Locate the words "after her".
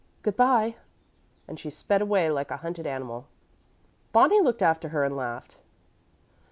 4.63-5.03